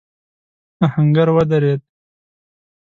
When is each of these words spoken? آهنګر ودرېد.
آهنګر 0.85 1.27
ودرېد. 1.35 1.81